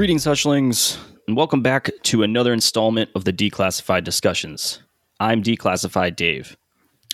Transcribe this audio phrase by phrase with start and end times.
[0.00, 0.96] Greetings, Hushlings,
[1.28, 4.80] and welcome back to another installment of the Declassified Discussions.
[5.20, 6.56] I'm Declassified Dave.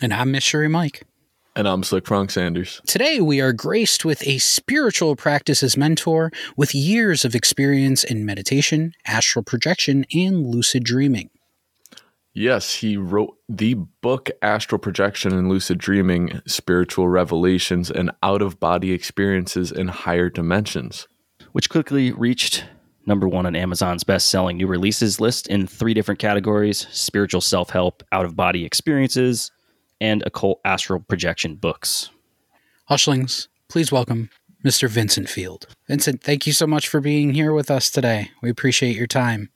[0.00, 1.02] And I'm Mystery Mike.
[1.56, 2.80] And I'm Slick Frank Sanders.
[2.86, 8.92] Today, we are graced with a spiritual practices mentor with years of experience in meditation,
[9.04, 11.30] astral projection, and lucid dreaming.
[12.34, 18.60] Yes, he wrote the book Astral Projection and Lucid Dreaming Spiritual Revelations and Out of
[18.60, 21.08] Body Experiences in Higher Dimensions,
[21.50, 22.64] which quickly reached
[23.06, 27.70] number one on Amazon's best selling new releases list in three different categories spiritual self
[27.70, 29.50] help, out of body experiences,
[30.00, 32.10] and occult astral projection books.
[32.90, 34.30] Hushlings, please welcome
[34.64, 34.88] Mr.
[34.88, 35.66] Vincent Field.
[35.88, 38.30] Vincent, thank you so much for being here with us today.
[38.42, 39.50] We appreciate your time.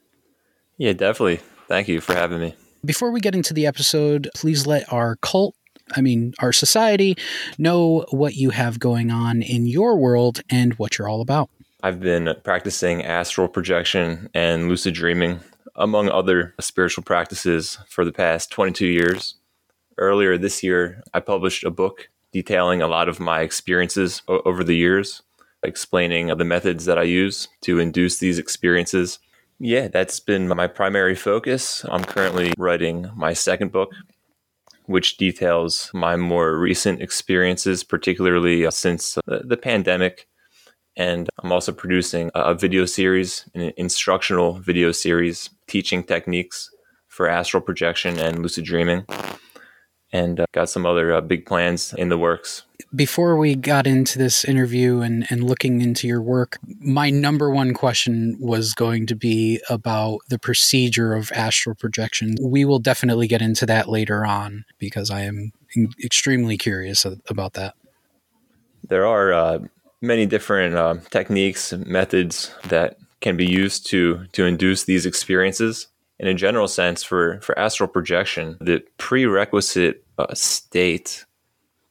[0.78, 1.40] Yeah, definitely.
[1.68, 2.54] Thank you for having me.
[2.84, 5.54] Before we get into the episode, please let our cult,
[5.94, 7.16] I mean, our society,
[7.58, 11.50] know what you have going on in your world and what you're all about.
[11.82, 15.40] I've been practicing astral projection and lucid dreaming,
[15.76, 19.36] among other spiritual practices, for the past 22 years
[20.00, 24.64] earlier this year, I published a book detailing a lot of my experiences o- over
[24.64, 25.22] the years,
[25.62, 29.18] explaining the methods that I use to induce these experiences.
[29.58, 31.84] Yeah, that's been my primary focus.
[31.84, 33.90] I'm currently writing my second book,
[34.86, 40.26] which details my more recent experiences, particularly uh, since the, the pandemic.
[40.96, 46.70] And I'm also producing a video series, an instructional video series teaching techniques
[47.08, 49.04] for astral projection and lucid dreaming
[50.12, 52.64] and uh, got some other uh, big plans in the works.
[52.94, 57.72] Before we got into this interview and, and looking into your work, my number one
[57.72, 62.34] question was going to be about the procedure of astral projection.
[62.42, 65.52] We will definitely get into that later on because I am
[66.02, 67.74] extremely curious about that.
[68.88, 69.58] There are uh,
[70.00, 75.88] many different uh, techniques methods that can be used to to induce these experiences.
[76.18, 81.24] In a general sense for for astral projection the prerequisite uh, state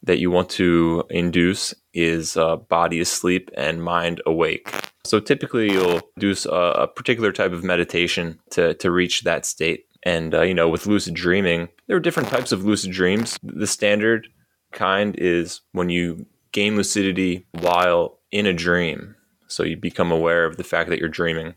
[0.03, 4.73] that you want to induce is uh, body asleep and mind awake.
[5.03, 9.85] So typically you'll do a, a, particular type of meditation to to reach that state.
[10.03, 13.37] And uh, you know with lucid dreaming there are different types of lucid dreams.
[13.41, 14.27] The standard
[14.71, 19.15] kind is when you gain lucidity while in a dream
[19.47, 21.55] so you become aware of the fact that you're dreaming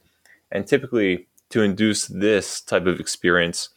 [0.52, 3.68] and typically to induce this type of experience,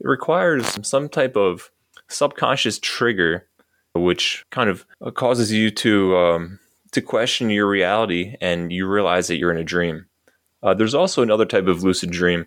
[0.00, 1.70] it requires some type of
[2.08, 3.46] subconscious trigger,
[3.94, 6.58] which kind of uh, causes you to um,
[6.92, 10.06] to question your reality and you realize that you're in a dream.
[10.62, 12.46] Uh, there's also another type of lucid dream,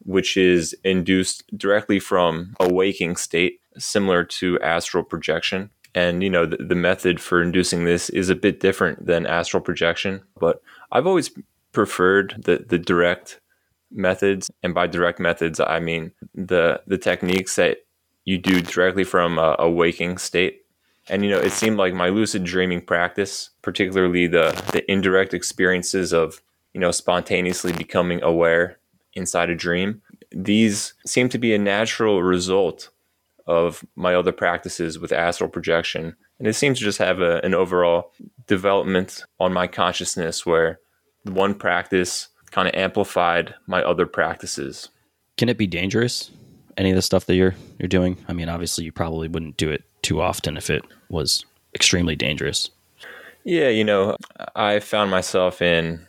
[0.00, 5.70] which is induced directly from a waking state, similar to astral projection.
[5.96, 9.62] And you know the, the method for inducing this is a bit different than astral
[9.62, 10.62] projection, but
[10.92, 11.30] I've always
[11.72, 13.40] preferred the the direct
[13.90, 14.50] methods.
[14.62, 17.78] And by direct methods i mean the the techniques that
[18.26, 20.62] you do directly from a, a, waking state.
[21.08, 26.12] And you know it seemed like my lucid dreaming practice particularly the the indirect experiences
[26.12, 26.42] of
[26.74, 28.78] you know spontaneously becoming aware
[29.14, 32.90] inside a dream these seem to be a natural result
[33.46, 37.54] of my other practices with astral projection and it seems to just have a, an
[37.54, 38.12] overall
[38.46, 40.80] development on my consciousness where
[41.24, 44.90] one practice kind of amplified my other practices.
[45.36, 46.30] Can it be dangerous?
[46.76, 48.18] Any of the stuff that you're you're doing?
[48.28, 52.70] I mean, obviously you probably wouldn't do it too often if it was extremely dangerous.
[53.44, 54.16] Yeah, you know,
[54.54, 56.06] I found myself in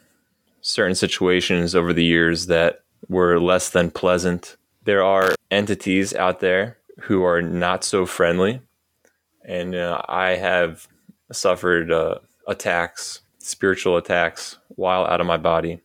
[0.61, 4.57] certain situations over the years that were less than pleasant.
[4.83, 8.61] There are entities out there who are not so friendly,
[9.43, 10.87] and uh, I have
[11.31, 12.15] suffered uh,
[12.47, 15.81] attacks, spiritual attacks, while out of my body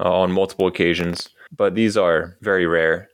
[0.00, 3.08] uh, on multiple occasions, but these are very rare.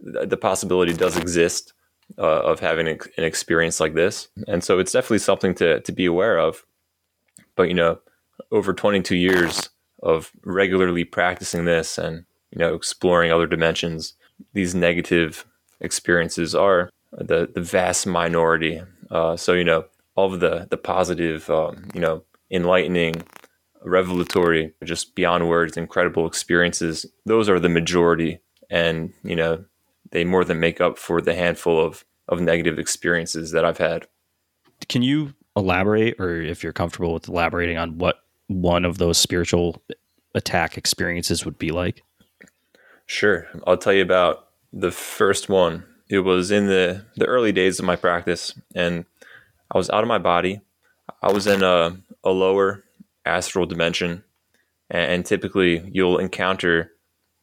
[0.00, 1.74] The possibility does exist
[2.18, 6.06] uh, of having an experience like this, and so it's definitely something to to be
[6.06, 6.64] aware of.
[7.56, 7.98] But you know,
[8.50, 9.68] over 22 years
[10.02, 14.14] of regularly practicing this and you know exploring other dimensions,
[14.54, 15.44] these negative
[15.80, 18.82] experiences are the the vast minority.
[19.10, 19.84] Uh, so you know,
[20.14, 23.22] all of the the positive, um, you know, enlightening
[23.82, 27.06] revelatory, just beyond words, incredible experiences.
[27.26, 29.64] Those are the majority, and you know
[30.10, 34.06] they more than make up for the handful of of negative experiences that I've had.
[34.88, 39.82] Can you elaborate, or if you're comfortable with elaborating on what one of those spiritual
[40.34, 42.02] attack experiences would be like?
[43.06, 45.84] Sure, I'll tell you about the first one.
[46.10, 49.06] It was in the the early days of my practice, and
[49.70, 50.60] I was out of my body.
[51.22, 52.84] I was in a, a lower
[53.24, 54.24] astral dimension.
[54.90, 56.92] and typically you'll encounter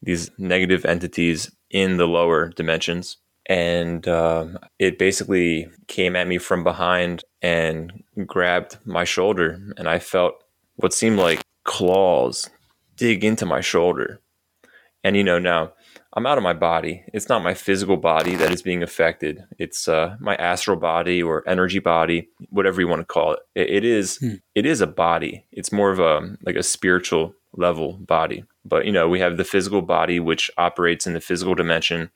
[0.02, 3.18] these negative entities in the lower dimensions.
[3.50, 9.62] And um, it basically came at me from behind and grabbed my shoulder.
[9.78, 10.44] And I felt
[10.75, 12.50] what seemed like claws
[12.98, 14.19] dig into my shoulder.
[15.04, 15.72] And, you know, now
[16.18, 17.04] I'm out of my body.
[17.14, 19.46] It's not my physical body that is being affected.
[19.60, 23.40] It's uh, my astral body or energy body, whatever you want to call it.
[23.54, 24.34] it, it is, hmm.
[24.56, 25.46] it is a body.
[25.52, 28.46] It's more of a like a spiritual level body.
[28.66, 32.10] But you know, we have the physical body which operates in the physical dimension,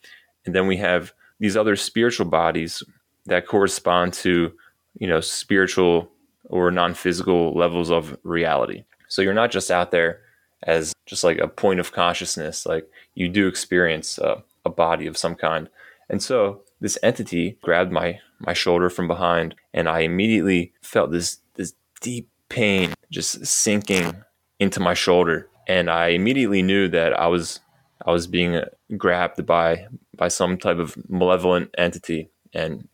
[0.48, 2.82] and then we have these other spiritual bodies
[3.28, 4.52] that correspond to
[4.96, 6.10] you know spiritual
[6.46, 8.84] or non-physical levels of reality.
[9.10, 10.22] So you're not just out there
[10.64, 12.66] as just like a point of consciousness.
[12.66, 15.70] Like you do experience uh, a body of some kind.
[16.10, 21.38] And so this entity grabbed my my shoulder from behind, and I immediately felt this
[21.56, 24.24] this deep pain just sinking
[24.60, 27.60] into my shoulder, and I immediately knew that I was
[28.06, 28.62] I was being
[28.98, 32.88] grabbed by by some type of malevolent entity, and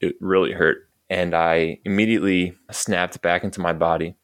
[0.00, 0.88] it really hurt.
[1.08, 4.14] And I immediately snapped back into my body.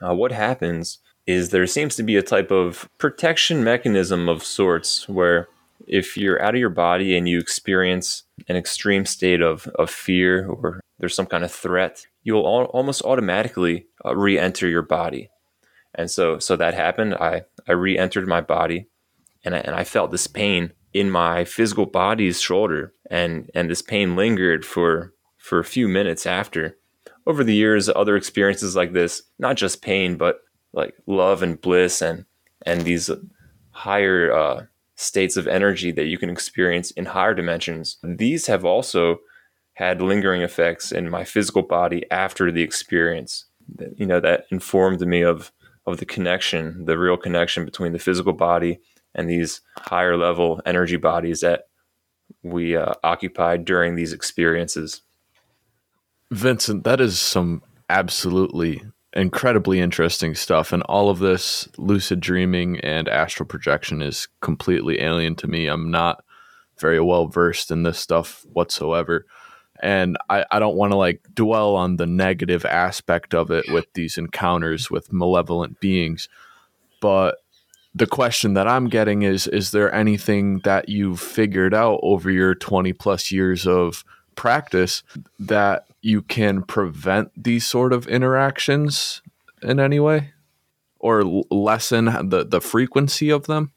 [0.00, 5.08] Uh, what happens is there seems to be a type of protection mechanism of sorts
[5.08, 5.48] where
[5.86, 10.46] if you're out of your body and you experience an extreme state of, of fear
[10.48, 15.30] or there's some kind of threat, you'll al- almost automatically uh, re-enter your body.
[15.94, 17.14] And so, so that happened.
[17.14, 18.86] I, I re-entered my body
[19.44, 23.82] and I, and I felt this pain in my physical body's shoulder and, and this
[23.82, 26.78] pain lingered for, for a few minutes after.
[27.26, 30.40] Over the years, other experiences like this, not just pain, but
[30.76, 32.24] like love and bliss and
[32.64, 33.10] and these
[33.70, 37.98] higher uh, states of energy that you can experience in higher dimensions.
[38.02, 39.18] These have also
[39.74, 43.46] had lingering effects in my physical body after the experience.
[43.96, 45.50] You know that informed me of
[45.86, 48.78] of the connection, the real connection between the physical body
[49.14, 51.68] and these higher level energy bodies that
[52.42, 55.02] we uh, occupied during these experiences.
[56.30, 58.82] Vincent, that is some absolutely
[59.16, 60.72] incredibly interesting stuff.
[60.72, 65.66] And all of this lucid dreaming and astral projection is completely alien to me.
[65.66, 66.22] I'm not
[66.78, 69.26] very well versed in this stuff whatsoever.
[69.82, 73.86] And I, I don't want to like dwell on the negative aspect of it with
[73.94, 76.28] these encounters with malevolent beings.
[77.00, 77.38] But
[77.94, 82.54] the question that I'm getting is Is there anything that you've figured out over your
[82.54, 84.04] 20 plus years of
[84.34, 85.02] practice
[85.38, 89.22] that you can prevent these sort of interactions
[89.60, 90.32] in any way
[91.00, 93.72] or lessen the, the frequency of them?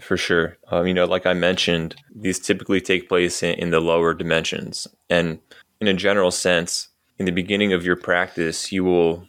[0.00, 0.56] For sure.
[0.70, 4.88] Um, you know, like I mentioned, these typically take place in, in the lower dimensions.
[5.10, 5.40] And
[5.78, 6.88] in a general sense,
[7.18, 9.28] in the beginning of your practice, you will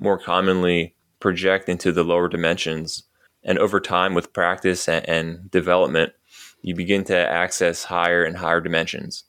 [0.00, 3.04] more commonly project into the lower dimensions.
[3.44, 6.14] And over time, with practice and, and development,
[6.62, 9.22] you begin to access higher and higher dimensions.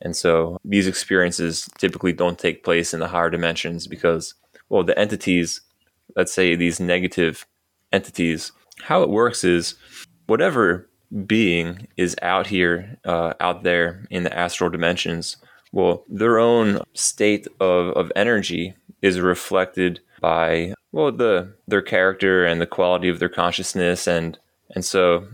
[0.00, 4.34] And so these experiences typically don't take place in the higher dimensions because,
[4.68, 5.60] well, the entities,
[6.16, 7.46] let's say these negative
[7.92, 8.52] entities,
[8.82, 9.74] how it works is
[10.26, 10.88] whatever
[11.26, 15.36] being is out here, uh, out there in the astral dimensions,
[15.72, 22.60] well, their own state of, of energy is reflected by well the their character and
[22.60, 24.06] the quality of their consciousness.
[24.06, 24.38] And
[24.74, 25.26] and so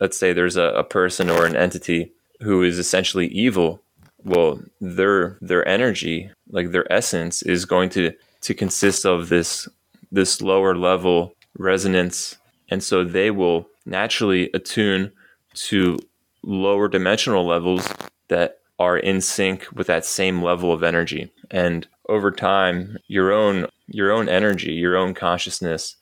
[0.00, 3.82] let's say there's a, a person or an entity who is essentially evil
[4.24, 8.12] well their their energy like their essence is going to
[8.42, 9.68] to consist of this
[10.12, 12.36] this lower level resonance.
[12.68, 15.12] And so they will naturally attune
[15.54, 15.98] to
[16.42, 17.88] lower dimensional levels
[18.28, 21.30] that are in sync with that same level of energy.
[21.50, 25.96] And over time your own your own energy your own consciousness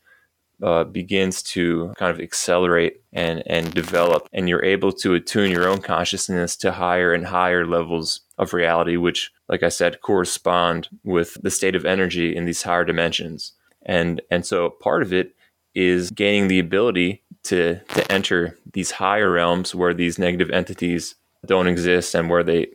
[0.62, 5.68] uh, begins to kind of accelerate and and develop, and you're able to attune your
[5.68, 11.36] own consciousness to higher and higher levels of reality, which, like I said, correspond with
[11.42, 13.52] the state of energy in these higher dimensions.
[13.86, 15.34] And and so part of it
[15.74, 21.14] is gaining the ability to to enter these higher realms where these negative entities
[21.46, 22.66] don't exist and where they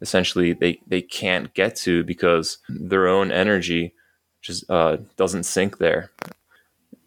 [0.00, 3.94] essentially they they can't get to because their own energy
[4.42, 6.10] just uh, doesn't sync there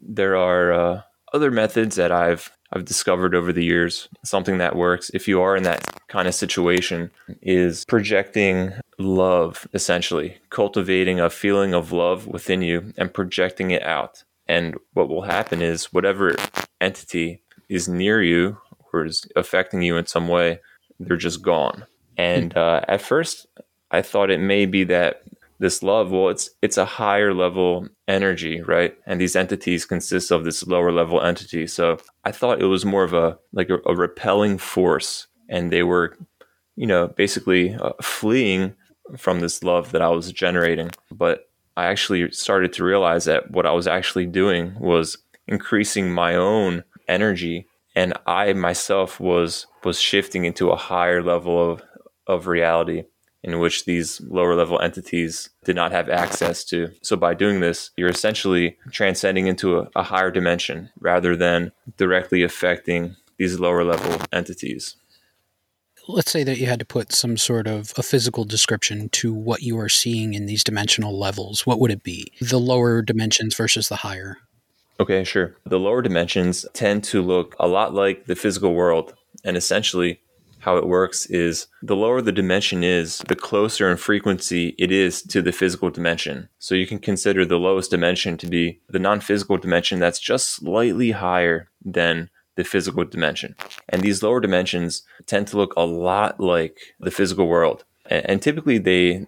[0.06, 4.08] there are uh, other methods that I've I've discovered over the years.
[4.24, 10.38] Something that works if you are in that kind of situation is projecting love, essentially
[10.50, 14.24] cultivating a feeling of love within you and projecting it out.
[14.46, 16.36] And what will happen is whatever
[16.80, 18.58] entity is near you
[18.92, 20.60] or is affecting you in some way,
[21.00, 21.86] they're just gone.
[22.16, 23.46] And uh, at first,
[23.90, 25.22] I thought it may be that
[25.58, 28.96] this love well it's it's a higher level energy right?
[29.06, 31.66] And these entities consist of this lower level entity.
[31.66, 35.26] So i thought it was more of a like a, a repelling force.
[35.48, 36.16] And they were
[36.76, 38.74] you know basically uh, fleeing
[39.16, 40.90] from this love that i was generating.
[41.10, 46.34] But i actually started to realize that what i was actually doing was increasing my
[46.34, 47.66] own energy.
[47.96, 51.82] And i myself was was shifting into a higher level of
[52.26, 53.04] of reality
[53.44, 56.90] in which these lower level entities did not have access to.
[57.02, 62.42] So by doing this, you're essentially transcending into a, a higher dimension rather than directly
[62.42, 64.96] affecting these lower level entities
[66.08, 69.62] let's say that you had to put some sort of a physical description to what
[69.62, 72.32] you are seeing in these dimensional levels, what would it be?
[72.40, 74.38] The lower dimensions versus the higher?
[75.00, 75.56] Okay, sure.
[75.64, 79.14] The lower dimensions tend to look a lot like the physical world.
[79.44, 80.20] And essentially,
[80.64, 85.22] how it works is the lower the dimension is, the closer in frequency it is
[85.22, 86.48] to the physical dimension.
[86.58, 90.50] So you can consider the lowest dimension to be the non physical dimension that's just
[90.50, 93.54] slightly higher than the physical dimension.
[93.88, 97.84] And these lower dimensions tend to look a lot like the physical world.
[98.06, 99.26] And, typically they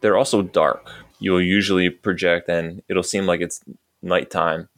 [0.00, 0.90] they're also dark.
[1.18, 3.60] You'll usually project and it'll seem like it's
[4.00, 4.68] nighttime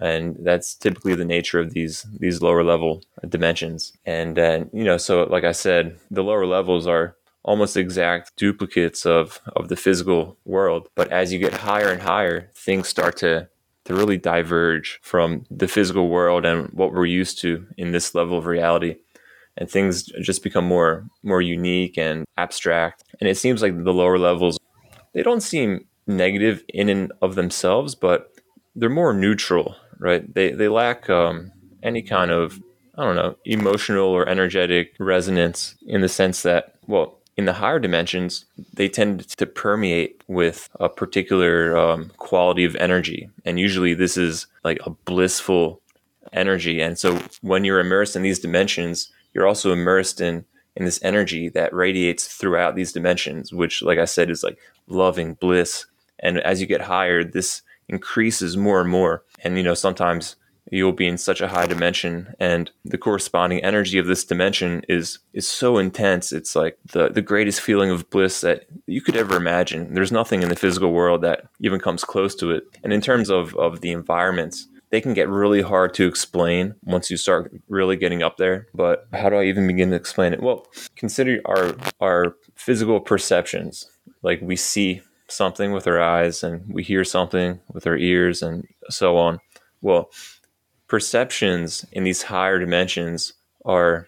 [0.00, 3.92] and that's typically the nature of these these lower level dimensions.
[4.04, 9.06] And then you know so like i said the lower levels are almost exact duplicates
[9.06, 10.88] of of the physical world.
[10.94, 13.48] But as you get higher and higher things start to
[13.84, 18.36] to really diverge from the physical world and what we're used to in this level
[18.36, 18.96] of reality.
[19.58, 23.04] And things just become more more unique and abstract.
[23.20, 24.58] And it seems like the lower levels
[25.14, 28.32] they don't seem negative in and of themselves but
[28.76, 30.32] they're more neutral right?
[30.34, 32.60] They they lack um, any kind of
[32.96, 37.78] I don't know emotional or energetic resonance in the sense that well in the higher
[37.78, 43.28] dimensions they tend to permeate with a particular um, quality of energy.
[43.44, 45.80] And usually this is like a blissful
[46.32, 46.80] energy.
[46.80, 50.44] And so when you're immersed in these dimensions you're also immersed in
[50.76, 55.34] in this energy that radiates throughout these dimensions which like i said is like loving
[55.34, 55.86] bliss.
[56.18, 59.24] And as you get higher this increases more and more.
[59.42, 60.36] And, you know, sometimes
[60.70, 65.20] you'll be in such a high dimension and the corresponding energy of this dimension is
[65.32, 66.32] is so intense.
[66.32, 69.94] It's like the the greatest feeling of bliss that you could ever imagine.
[69.94, 72.64] There's nothing in the physical world that even comes close to it.
[72.82, 77.10] And in terms of of the environments they can get really hard to explain once
[77.10, 78.68] you start really getting up there.
[78.72, 80.42] But how do i even begin to explain it?
[80.42, 80.66] Well
[80.96, 83.88] consider our our physical perceptions.
[84.22, 88.66] Like we see something with our eyes and we hear something with our ears and
[88.88, 89.40] so on.
[89.82, 90.10] Well,
[90.88, 93.32] perceptions in these higher dimensions
[93.64, 94.06] are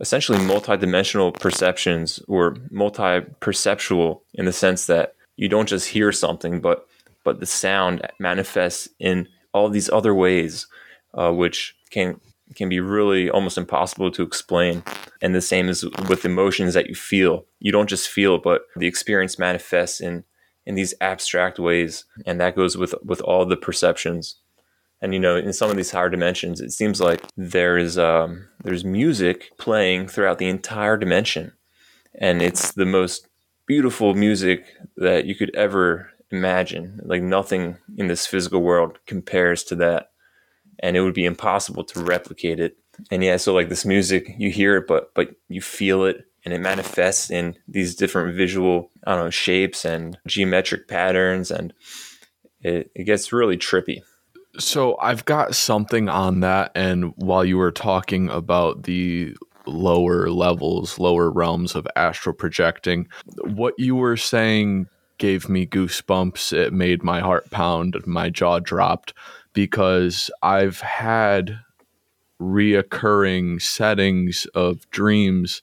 [0.00, 6.86] essentially multidimensional perceptions or multi-perceptual in the sense that you don't just hear something, but
[7.24, 10.68] but the sound manifests in all these other ways,
[11.14, 12.20] uh, which can
[12.54, 14.84] can be really almost impossible to explain.
[15.20, 17.44] And the same is with emotions that you feel.
[17.58, 20.24] You don't just feel, but the experience manifests in
[20.64, 24.36] in these abstract ways, and that goes with with all the perceptions.
[25.00, 28.48] And you know, in some of these higher dimensions, it seems like there is um,
[28.64, 31.52] there's music playing throughout the entire dimension,
[32.14, 33.28] and it's the most
[33.66, 34.64] beautiful music
[34.96, 37.00] that you could ever imagine.
[37.04, 40.10] Like nothing in this physical world compares to that
[40.80, 42.76] and it would be impossible to replicate it.
[43.10, 46.54] And yeah, so like this music, you hear it, but but you feel it, and
[46.54, 51.74] it manifests in these different visual, I don't know, shapes and geometric patterns, and
[52.62, 54.02] it, it gets really trippy.
[54.58, 60.98] So I've got something on that, and while you were talking about the lower levels,
[60.98, 63.08] lower realms of astral projecting,
[63.42, 64.86] what you were saying
[65.18, 66.52] gave me goosebumps.
[66.52, 69.12] It made my heart pound, my jaw dropped
[69.56, 71.60] because I've had
[72.38, 75.62] reoccurring settings of dreams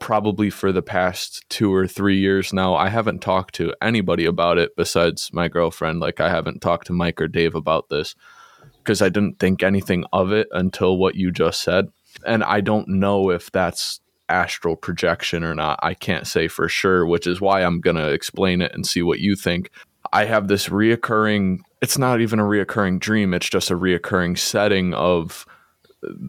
[0.00, 2.74] probably for the past two or three years now.
[2.74, 6.00] I haven't talked to anybody about it besides my girlfriend.
[6.00, 8.16] Like, I haven't talked to Mike or Dave about this
[8.78, 11.86] because I didn't think anything of it until what you just said.
[12.26, 15.78] And I don't know if that's astral projection or not.
[15.80, 19.02] I can't say for sure, which is why I'm going to explain it and see
[19.02, 19.70] what you think.
[20.12, 24.94] I have this reoccurring, it's not even a reoccurring dream, it's just a reoccurring setting
[24.94, 25.46] of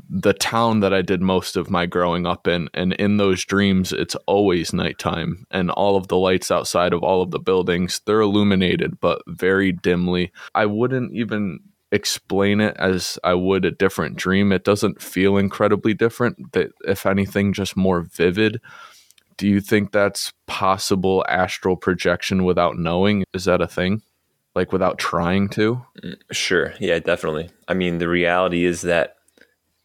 [0.10, 2.70] the town that I did most of my growing up in.
[2.74, 7.22] And in those dreams, it's always nighttime, and all of the lights outside of all
[7.22, 10.32] of the buildings, they're illuminated, but very dimly.
[10.56, 11.60] I wouldn't even
[11.92, 14.52] explain it as I would a different dream.
[14.52, 18.62] It doesn't feel incredibly different, that if anything, just more vivid
[19.40, 23.24] Do you think that's possible astral projection without knowing?
[23.34, 24.02] Is that a thing?
[24.56, 25.86] Like without trying to?
[26.32, 26.74] Sure.
[26.80, 27.50] Yeah, definitely.
[27.68, 29.16] I mean, the reality is that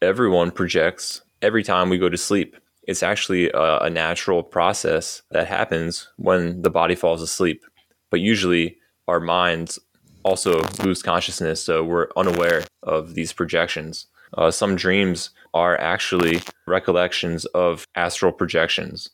[0.01, 2.55] everyone projects every time we go to sleep.
[2.87, 7.63] It's actually a, a natural process that happens when the body falls asleep.
[8.11, 9.79] But usually our minds
[10.23, 14.07] also lose consciousness, so we're unaware of these projections.
[14.33, 19.09] Uh, some dreams are actually recollections of astral projections.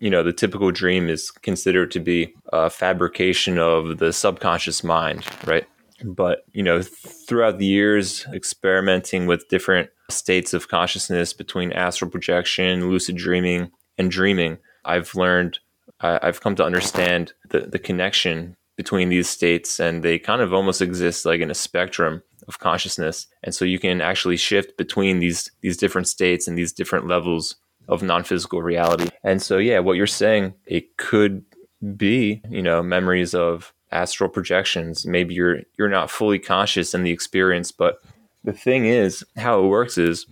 [0.00, 5.24] You know, the typical dream is considered to be a fabrication of the subconscious mind,
[5.46, 5.66] right?
[6.02, 12.88] But, you know, throughout the years, experimenting with different states of consciousness between astral projection,
[12.88, 15.58] lucid dreaming, and dreaming, I've learned,
[16.00, 20.80] I've come to understand the, the connection between these states, and they kind of almost
[20.80, 23.26] exist like in a spectrum of consciousness.
[23.42, 27.56] And so you can actually shift between these these different states and these different levels
[27.90, 29.08] of non-physical reality.
[29.22, 31.44] And so yeah, what you're saying, it could
[31.96, 35.04] be, you know, memories of astral projections.
[35.04, 37.98] Maybe you're you're not fully conscious in the experience, but
[38.44, 40.26] the thing is, how it works is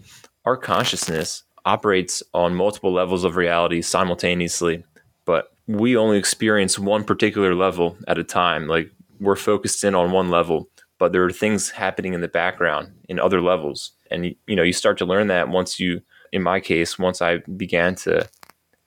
[0.47, 4.85] our consciousness operates on multiple levels of reality simultaneously,
[5.27, 8.67] but we only experience one particular level at a time.
[8.69, 12.93] Like we're focused in on one level but there are things happening in the background
[13.09, 16.01] in other levels and you know you start to learn that once you
[16.33, 18.29] in my case once i began to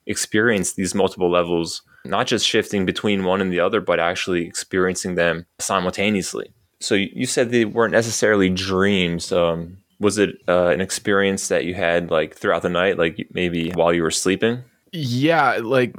[0.07, 5.15] experience these multiple levels not just shifting between one and the other but actually experiencing
[5.15, 11.47] them simultaneously so you said they weren't necessarily dreams um, was it uh, an experience
[11.49, 15.95] that you had like throughout the night like maybe while you were sleeping yeah like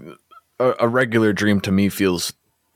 [0.59, 2.33] a, a regular dream to me feels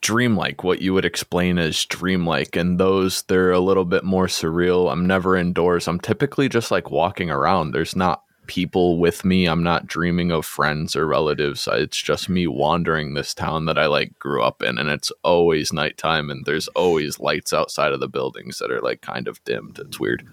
[0.06, 2.54] dreamlike, what you would explain as dreamlike.
[2.54, 4.90] And those, they're a little bit more surreal.
[4.90, 5.88] I'm never indoors.
[5.88, 7.72] I'm typically just like walking around.
[7.72, 9.46] There's not people with me.
[9.46, 11.68] I'm not dreaming of friends or relatives.
[11.70, 14.78] It's just me wandering this town that I like grew up in.
[14.78, 19.00] And it's always nighttime and there's always lights outside of the buildings that are like
[19.00, 19.78] kind of dimmed.
[19.78, 20.26] It's weird.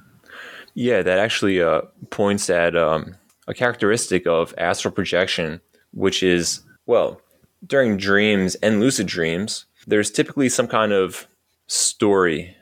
[0.74, 3.16] Yeah, that actually uh, points at um,
[3.48, 7.22] a characteristic of astral projection, which is, well,
[7.66, 11.28] during dreams and lucid dreams, there's typically some kind of
[11.68, 12.56] story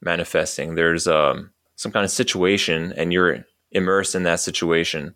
[0.00, 0.74] manifesting.
[0.74, 5.14] There's um, some kind of situation, and you're immersed in that situation.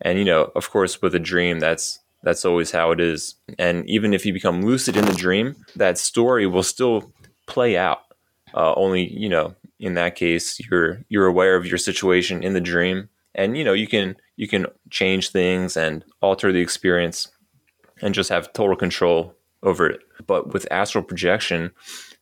[0.00, 3.34] And you know, of course, with a dream, that's that's always how it is.
[3.58, 7.12] And even if you become lucid in the dream, that story will still
[7.46, 8.00] play out.
[8.54, 12.60] Uh, only you know, in that case, you're you're aware of your situation in the
[12.60, 17.28] dream, and you know you can you can change things and alter the experience
[18.02, 20.00] and just have total control over it.
[20.26, 21.70] But with astral projection,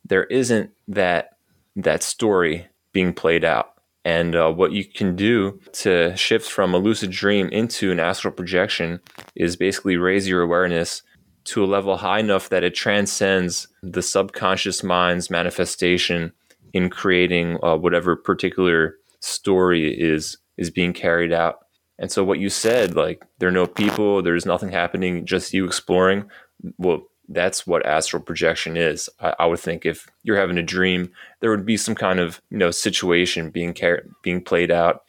[0.05, 1.37] there isn't that
[1.77, 3.72] that story being played out.
[4.05, 8.33] And uh, what you can do to shift from a lucid dream into an astral
[8.33, 9.01] projection
[9.37, 11.03] is basically raise your awareness
[11.45, 16.33] to a level high enough that it transcends the subconscious mind's manifestation
[16.73, 21.63] in creating uh, whatever particular story is is being carried out
[22.03, 25.65] and so what you said, like there are no people, there's nothing happening, just you
[25.65, 26.29] exploring.
[26.77, 29.09] Well, that's what astral projection is.
[29.21, 32.41] I, I would think if you're having a dream, there would be some kind of
[32.51, 35.03] you know situation being car- being played out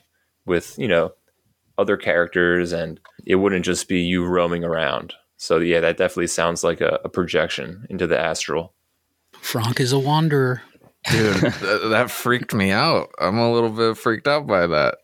[0.45, 1.13] with you know
[1.77, 5.13] other characters, and it wouldn't just be you roaming around.
[5.37, 8.73] So yeah, that definitely sounds like a, a projection into the astral.
[9.33, 10.61] Frank is a wanderer.
[11.11, 13.09] Dude, that, that freaked me out.
[13.19, 14.99] I'm a little bit freaked out by that.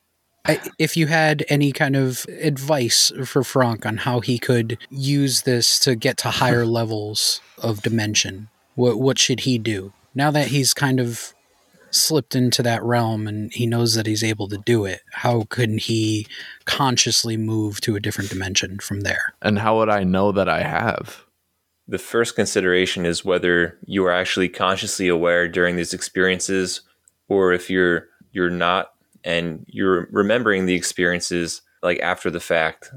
[0.50, 5.44] I, if you had any kind of advice for Frank on how he could use
[5.44, 10.48] this to get to higher levels of dimension, what what should he do now that
[10.48, 11.34] he's kind of
[11.92, 15.02] slipped into that realm and he knows that he's able to do it?
[15.12, 16.28] How could he
[16.66, 19.34] consciously move to a different dimension from there?
[19.42, 21.26] And how would I know that I have?
[21.88, 26.82] The first consideration is whether you are actually consciously aware during these experiences
[27.28, 32.92] or if you're you're not and you're remembering the experiences like after the fact,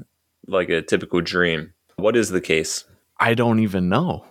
[0.47, 1.73] like a typical dream.
[1.95, 2.85] What is the case?
[3.19, 4.25] I don't even know.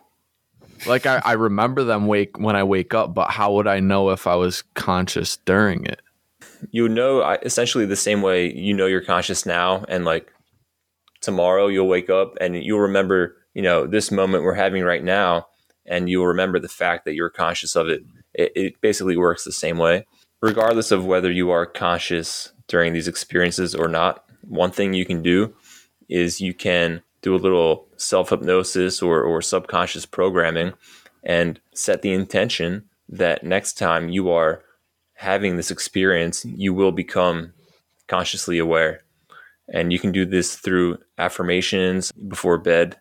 [0.86, 4.10] Like I, I remember them wake when I wake up, but how would I know
[4.10, 6.00] if I was conscious during it?
[6.70, 10.32] You know, essentially the same way you know you're conscious now, and like
[11.20, 15.46] tomorrow you'll wake up and you'll remember, you know, this moment we're having right now,
[15.86, 18.02] and you'll remember the fact that you're conscious of it.
[18.34, 20.06] It, it basically works the same way
[20.42, 25.22] regardless of whether you are conscious during these experiences or not, one thing you can
[25.22, 25.54] do
[26.08, 30.74] is you can do a little self hypnosis or, or subconscious programming
[31.22, 34.62] and set the intention that next time you are
[35.14, 37.52] having this experience, you will become
[38.08, 39.02] consciously aware.
[39.72, 42.98] And you can do this through affirmations before bed.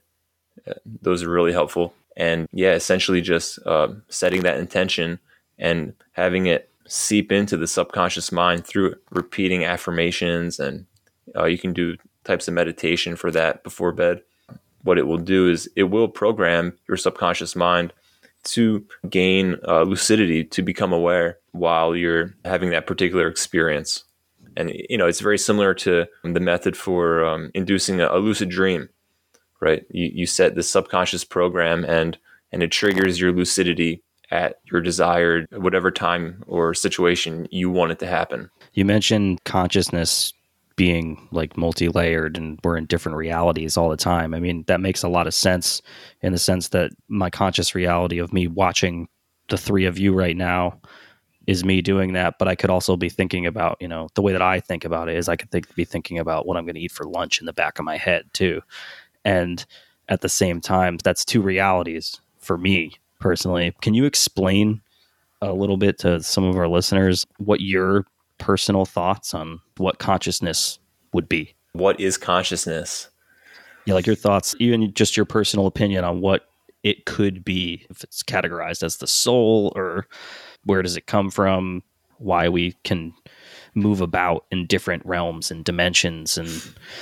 [0.68, 1.94] Uh, those are really helpful.
[2.16, 5.20] And yeah, essentially just uh, setting that intention
[5.58, 10.60] and having it seep into the subconscious mind through repeating affirmations.
[10.60, 10.86] And
[11.36, 14.22] uh, you can do types of meditation for that before bed.
[14.84, 17.94] What it will do is it will program your subconscious mind
[18.44, 24.04] to gain uh, lucidity, to become aware while you're having that particular experience.
[24.58, 28.50] And, you know, it's very similar to the method for um, inducing a, a, lucid
[28.50, 28.90] dream,
[29.62, 29.86] right?
[29.92, 32.18] You, you set the subconscious program and,
[32.52, 38.00] and it triggers your lucidity at your desired whatever time or situation you want it
[38.00, 38.50] to happen.
[38.74, 40.34] You mentioned consciousness
[40.78, 44.34] being like multi-layered and we're in different realities all the time.
[44.34, 45.82] I mean, that makes a lot of sense
[46.22, 49.08] in the sense that my conscious reality of me watching
[49.50, 50.80] the three of you right now
[51.46, 54.32] is me doing that, but I could also be thinking about, you know, the way
[54.32, 56.76] that I think about it is I could think, be thinking about what I'm going
[56.76, 58.62] to eat for lunch in the back of my head too.
[59.26, 59.64] And
[60.08, 63.74] at the same time, that's two realities for me personally.
[63.82, 64.82] Can you explain
[65.42, 68.06] a little bit to some of our listeners what your
[68.38, 70.80] personal thoughts on what consciousness
[71.14, 71.56] would be?
[71.74, 73.10] What is consciousness?
[73.86, 76.48] Yeah, like your thoughts, even just your personal opinion on what
[76.84, 80.08] it could be, if it's categorized as the soul or
[80.66, 81.84] where does it come from,
[82.18, 83.14] why we can
[83.74, 86.50] move about in different realms and dimensions and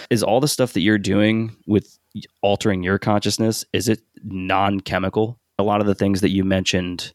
[0.10, 1.97] is all the stuff that you're doing with
[2.41, 7.13] altering your consciousness is it non-chemical a lot of the things that you mentioned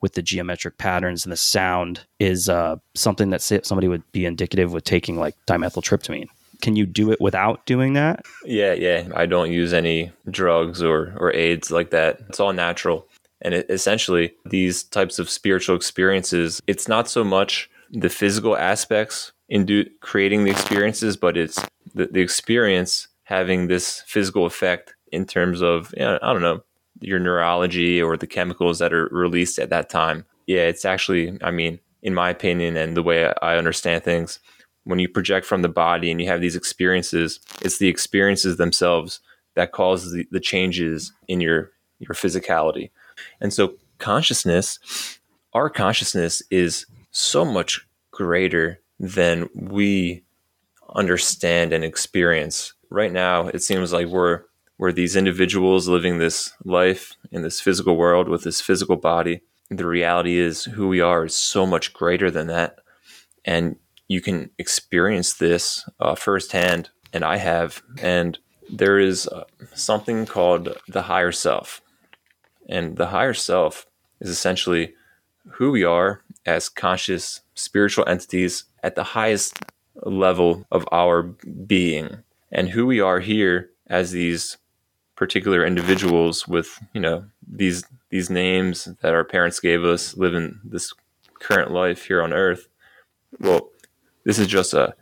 [0.00, 4.72] with the geometric patterns and the sound is uh, something that somebody would be indicative
[4.72, 6.28] with taking like dimethyltryptamine.
[6.62, 8.24] Can you do it without doing that?
[8.44, 9.08] Yeah, yeah.
[9.14, 12.20] I don't use any drugs or or aids like that.
[12.28, 13.06] It's all natural.
[13.42, 19.32] And it, essentially, these types of spiritual experiences, it's not so much the physical aspects
[19.48, 21.58] in do, creating the experiences, but it's
[21.94, 26.62] the, the experience having this physical effect in terms of, you know, I don't know,
[27.00, 30.24] your neurology or the chemicals that are released at that time.
[30.46, 34.38] Yeah, it's actually, I mean, in my opinion and the way I understand things,
[34.84, 39.20] when you project from the body and you have these experiences, it's the experiences themselves
[39.54, 42.90] that cause the, the changes in your your physicality.
[43.40, 44.78] And so consciousness,
[45.52, 50.24] our consciousness is so much greater than we
[50.94, 52.72] understand and experience.
[52.88, 54.44] Right now, it seems like we're
[54.80, 59.42] we're these individuals living this life in this physical world with this physical body.
[59.68, 62.78] The reality is who we are is so much greater than that.
[63.44, 63.76] And
[64.08, 67.82] you can experience this uh, firsthand, and I have.
[68.00, 68.38] And
[68.70, 71.82] there is uh, something called the higher self.
[72.66, 73.86] And the higher self
[74.18, 74.94] is essentially
[75.46, 79.58] who we are as conscious spiritual entities at the highest
[80.04, 84.56] level of our being, and who we are here as these
[85.20, 90.94] particular individuals with you know these these names that our parents gave us living this
[91.40, 92.66] current life here on earth.
[93.38, 93.68] Well
[94.24, 94.94] this is just a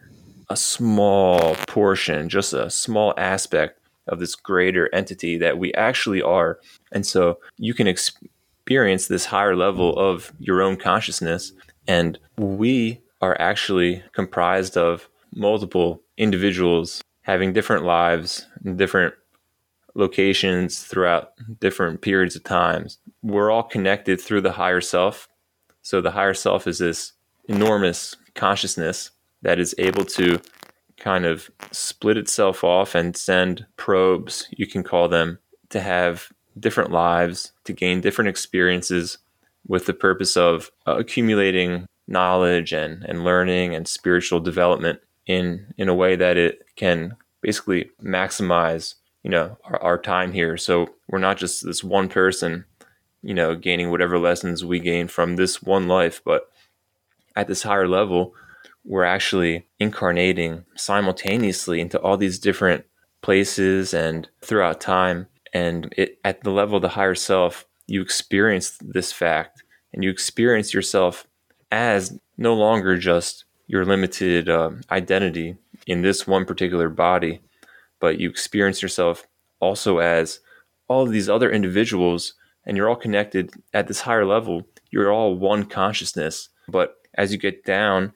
[0.51, 3.79] a small portion just a small aspect
[4.09, 6.59] of this greater entity that we actually are.
[6.91, 11.53] And so you can experience this higher level of your own consciousness.
[11.87, 19.15] And we are actually comprised of multiple individuals having different lives and different
[19.99, 22.99] locations throughout different periods of times.
[23.23, 25.29] We're all connected through the higher self.
[25.83, 27.13] So the higher self is this
[27.49, 29.11] enormous consciousness
[29.43, 30.41] that is able to
[30.99, 35.39] kind of split itself off and send probes, you can call them,
[35.71, 39.19] to have different lives, to gain different experiences
[39.67, 45.95] with the purpose of accumulating knowledge and, and learning and spiritual development in, in a
[45.95, 50.57] way that it can basically maximize you know our, our time here.
[50.57, 52.65] So we're not just this one person
[53.23, 56.53] you know gaining whatever lessons we gain from this one life but
[57.35, 58.33] at this higher level
[58.89, 62.85] we're actually incarnating simultaneously into all these different
[63.21, 65.27] places and throughout time.
[65.53, 70.11] And it, at the level of the higher self you experience this fact and you
[70.11, 71.27] experience yourself
[71.71, 77.41] as no longer just your limited uh, identity in this one particular body
[78.01, 79.27] but you experience yourself
[79.61, 80.41] also as
[80.89, 82.35] all of these other individuals
[82.65, 84.67] and you're all connected at this higher level.
[84.91, 86.51] You're all one consciousness.
[86.69, 88.13] But as you get down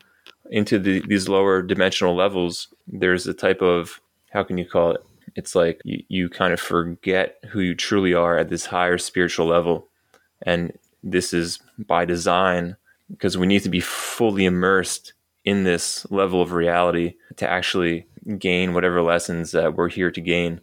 [0.50, 5.00] into the, these lower dimensional levels, there's a type of, how can you call it?
[5.34, 9.46] It's like you, you kind of forget who you truly are at this higher spiritual
[9.46, 9.88] level.
[10.42, 12.76] And this is by design
[13.10, 15.14] because we need to be fully immersed
[15.44, 18.06] in this level of reality to actually
[18.38, 20.60] gain whatever lessons that we're here to gain.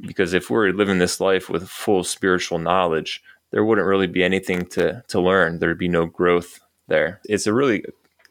[0.00, 4.66] Because if we're living this life with full spiritual knowledge, there wouldn't really be anything
[4.66, 5.58] to, to learn.
[5.58, 7.20] There'd be no growth there.
[7.24, 7.84] It's a really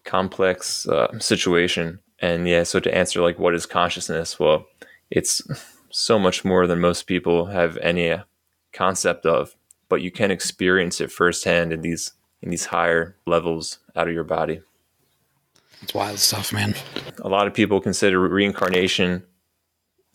[0.03, 1.99] complex uh, situation.
[2.19, 4.39] And yeah, so to answer like what is consciousness?
[4.39, 4.65] Well,
[5.09, 5.41] it's
[5.89, 8.15] so much more than most people have any
[8.73, 9.55] concept of,
[9.89, 14.23] but you can experience it firsthand in these in these higher levels out of your
[14.23, 14.61] body.
[15.85, 16.73] It's wild stuff, man.
[17.21, 19.23] A lot of people consider reincarnation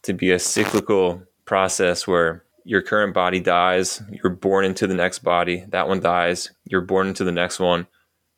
[0.03, 5.21] to be a cyclical process where your current body dies, you're born into the next
[5.21, 7.87] body, that one dies, you're born into the next one,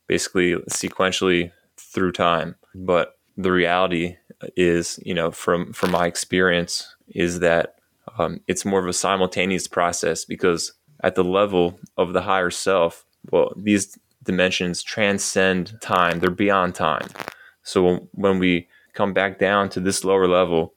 [0.08, 2.54] basically sequentially through time.
[2.74, 4.18] But the reality
[4.54, 7.76] is, you know, from from my experience, is that
[8.18, 13.06] um, it's more of a simultaneous process because at the level of the higher self,
[13.30, 17.08] well, these dimensions transcend time; they're beyond time.
[17.62, 20.74] So when we come back down to this lower level,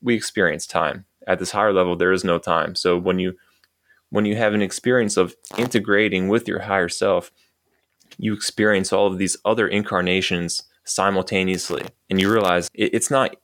[0.00, 1.04] we experience time.
[1.26, 2.74] At this higher level, there is no time.
[2.74, 3.34] So when you
[4.10, 7.30] when you have an experience of integrating with your higher self,
[8.16, 13.36] you experience all of these other incarnations simultaneously, and you realize it's not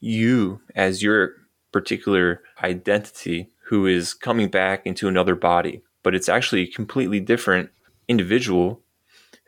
[0.00, 1.32] you as your
[1.72, 7.70] particular identity who is coming back into another body, but it's actually a completely different
[8.06, 8.80] individual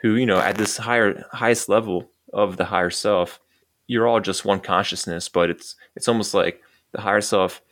[0.04, 3.40] who, you know, at this higher highest level of the higher self,
[3.86, 6.60] you're all just one consciousness, but it's it's almost like
[6.92, 7.62] the higher self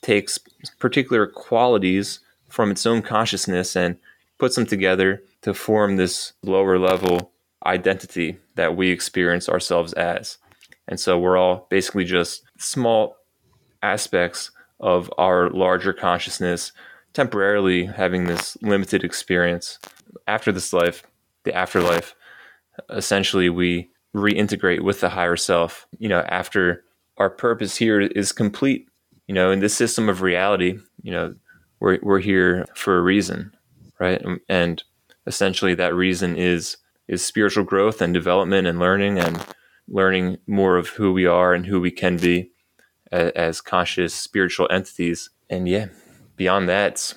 [0.00, 0.38] takes
[0.78, 3.96] particular qualities from its own consciousness and
[4.38, 7.32] puts them together to form this lower level
[7.66, 10.38] identity that we experience ourselves as.
[10.86, 13.16] And so we're all basically just small
[13.82, 16.70] aspects of our larger consciousness
[17.12, 19.80] temporarily having this limited experience.
[20.28, 21.02] After this life,
[21.44, 22.14] the afterlife,
[22.90, 25.86] essentially we reintegrate with the higher self.
[25.98, 26.84] You know, after
[27.18, 28.86] our purpose here is complete,
[29.26, 31.34] you know, in this system of reality, you know,
[31.80, 33.52] we're, we're here for a reason,
[33.98, 34.24] right?
[34.24, 34.82] Um, and
[35.26, 36.76] essentially that reason is
[37.08, 39.44] is spiritual growth and development and learning and
[39.88, 42.50] learning more of who we are and who we can be
[43.10, 45.28] as, as conscious spiritual entities.
[45.50, 45.86] And yeah,
[46.36, 47.12] beyond that,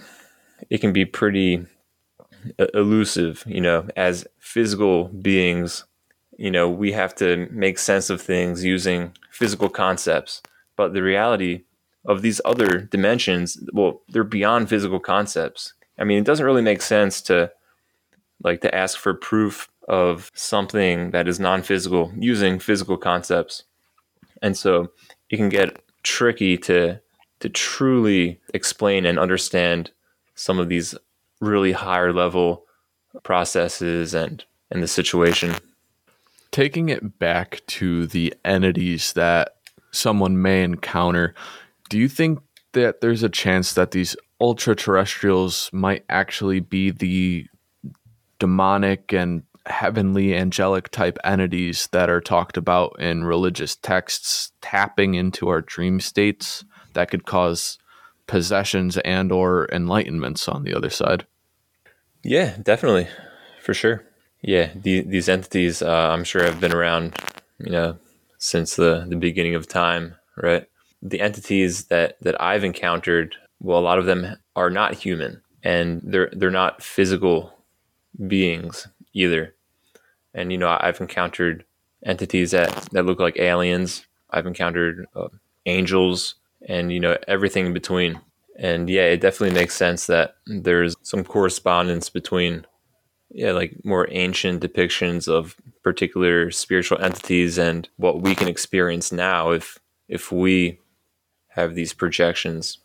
[0.69, 1.65] it can be pretty
[2.73, 5.85] elusive, you know, as physical beings,
[6.37, 10.41] you know, we have to make sense of things using physical concepts.
[10.75, 11.63] But the reality
[12.05, 15.73] of these other dimensions, well, they're beyond physical concepts.
[15.97, 17.51] I mean, it doesn't really make sense to
[18.43, 23.63] like to ask for proof of something that is non-physical using physical concepts.
[24.41, 24.91] And so
[25.29, 26.99] it can get tricky to
[27.39, 29.91] to truly explain and understand
[30.35, 30.95] some of these
[31.45, 32.65] really higher level
[33.23, 35.53] processes and and the situation.
[36.51, 39.57] Taking it back to the entities that
[39.91, 41.33] someone may encounter,
[41.89, 42.39] do you think
[42.73, 47.47] that there's a chance that these ultra terrestrials might actually be the
[48.39, 55.47] demonic and heavenly angelic type entities that are talked about in religious texts tapping into
[55.47, 57.79] our dream states that could cause
[58.27, 61.25] possessions and or enlightenments on the other side
[62.25, 63.07] yeah definitely
[63.61, 64.03] for sure
[64.41, 67.15] yeah the, these entities uh, i'm sure have been around
[67.59, 67.97] you know
[68.37, 70.67] since the, the beginning of time right
[71.01, 76.01] the entities that that i've encountered well a lot of them are not human and
[76.03, 77.55] they're they're not physical
[78.27, 79.55] beings either.
[80.33, 81.65] And you know, I've encountered
[82.05, 84.05] entities that that look like aliens.
[84.29, 85.29] I've encountered uh,
[85.65, 86.35] angels,
[86.67, 88.21] and you know everything in between.
[88.57, 92.65] And yeah, it definitely makes sense that there's some correspondence between
[93.31, 99.51] yeah, like more ancient depictions of particular spiritual entities and what we can experience now
[99.51, 100.79] if if we
[101.49, 102.77] have these projections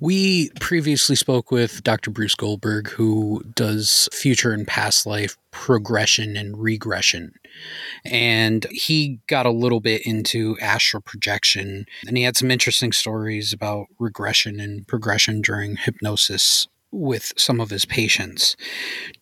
[0.00, 2.10] we previously spoke with Dr.
[2.10, 7.32] Bruce Goldberg, who does future and past life progression and regression.
[8.04, 13.52] And he got a little bit into astral projection, and he had some interesting stories
[13.52, 18.56] about regression and progression during hypnosis with some of his patients.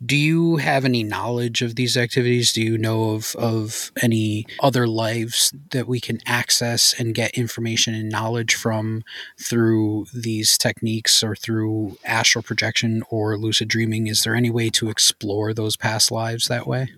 [0.04, 2.52] Do you have any knowledge of these activities?
[2.52, 7.94] Do you know of, of any other lives that we can access and get information
[7.94, 9.02] and knowledge from
[9.40, 14.06] through these techniques or through astral projection or lucid dreaming?
[14.06, 16.88] Is there any way to explore those past lives that way?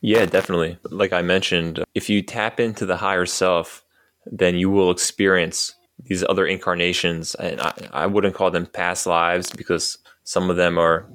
[0.00, 0.78] Yeah, definitely.
[0.84, 3.84] Like I mentioned, if you tap into the higher self,
[4.26, 9.50] then you will experience these other incarnations, and I, I wouldn't call them past lives
[9.50, 11.06] because some of them are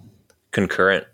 [0.51, 1.05] concurrent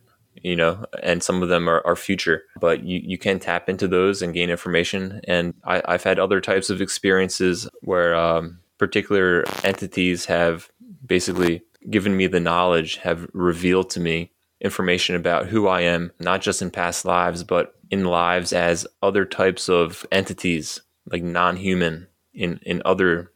[0.44, 3.88] you know, and some of them are, are future, but you, you can tap into
[3.88, 5.22] those and gain information.
[5.26, 10.70] And I, I've had other types of experiences where um, particular entities have
[11.06, 16.42] basically given me the knowledge, have revealed to me information about who I am, not
[16.42, 22.08] just in past lives, but in lives as other types of entities, like non human,
[22.34, 23.32] in, in other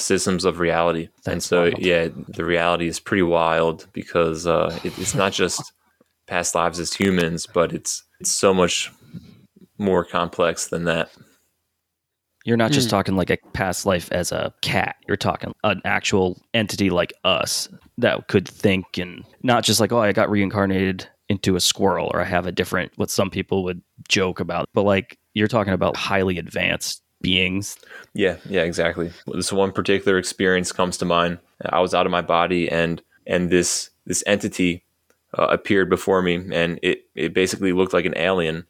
[0.00, 1.08] systems of reality.
[1.24, 1.78] That's and so, wild.
[1.78, 5.72] yeah, the reality is pretty wild because uh, it, it's not just
[6.26, 8.92] past lives as humans, but it's it's so much
[9.78, 11.10] more complex than that.
[12.44, 12.90] You're not just mm.
[12.90, 14.96] talking like a past life as a cat.
[15.06, 19.98] You're talking an actual entity like us that could think and not just like, oh,
[19.98, 23.82] I got reincarnated into a squirrel or I have a different, what some people would
[24.08, 24.68] joke about.
[24.72, 27.76] But like, you're talking about highly advanced beings.
[28.14, 29.12] Yeah, yeah, exactly.
[29.26, 31.38] This one particular experience comes to mind.
[31.64, 34.84] I was out of my body and and this this entity
[35.38, 38.66] uh, appeared before me and it it basically looked like an alien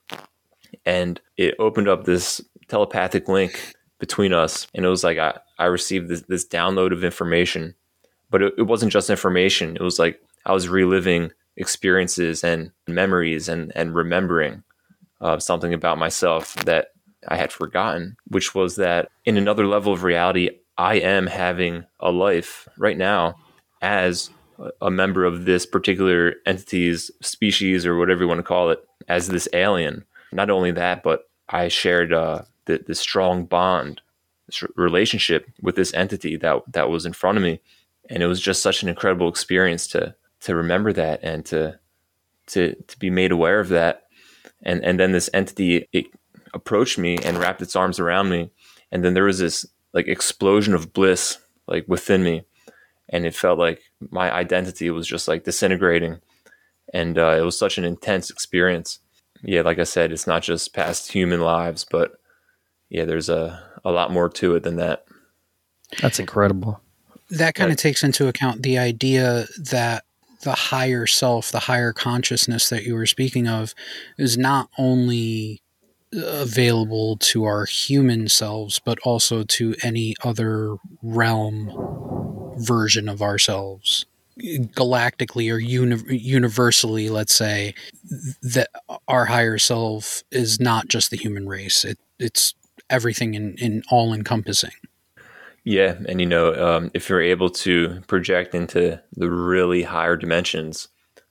[0.84, 4.66] and it opened up this telepathic link between us.
[4.74, 7.74] And it was like I, I received this, this download of information,
[8.30, 9.76] but it, it wasn't just information.
[9.76, 14.62] It was like I was reliving experiences and memories and, and remembering
[15.20, 16.89] uh, something about myself that
[17.28, 22.10] I had forgotten, which was that in another level of reality, I am having a
[22.10, 23.36] life right now
[23.82, 24.30] as
[24.80, 29.28] a member of this particular entity's species or whatever you want to call it, as
[29.28, 30.04] this alien.
[30.32, 34.00] Not only that, but I shared uh, the, the strong bond,
[34.46, 37.60] this relationship with this entity that that was in front of me,
[38.08, 41.78] and it was just such an incredible experience to to remember that and to
[42.48, 44.04] to to be made aware of that,
[44.62, 46.06] and and then this entity it
[46.54, 48.50] approached me and wrapped its arms around me,
[48.90, 52.42] and then there was this like explosion of bliss like within me,
[53.08, 56.20] and it felt like my identity was just like disintegrating,
[56.92, 58.98] and uh, it was such an intense experience.
[59.42, 62.12] Yeah, like I said, it's not just past human lives, but
[62.90, 65.04] yeah, there's a, a lot more to it than that.
[66.00, 66.80] That's incredible.
[67.30, 70.04] That kind of takes into account the idea that
[70.42, 73.74] the higher self, the higher consciousness that you were speaking of,
[74.18, 75.62] is not only
[76.12, 81.72] available to our human selves, but also to any other realm
[82.58, 84.06] version of ourselves
[84.38, 87.74] galactically or uni- universally, let's say,
[88.42, 88.70] that
[89.06, 91.84] our higher self is not just the human race.
[91.84, 92.54] It, it's
[92.88, 94.72] everything in, in all encompassing.
[95.64, 95.96] Yeah.
[96.08, 100.88] And, you know, um, if you're able to project into the really higher dimensions,